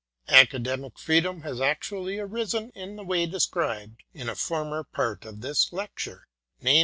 Academic 0.29 0.97
Freedom 0.97 1.43
has 1.43 1.61
actually 1.61 2.17
arisen 2.17 2.71
in 2.71 2.95
the 2.95 3.03
way 3.03 3.27
described 3.27 4.01
in 4.15 4.29
a 4.29 4.33
former 4.35 4.83
part 4.83 5.25
of 5.25 5.41
this 5.41 5.71
lecture, 5.71 6.27
i. 6.65 6.69
e. 6.69 6.79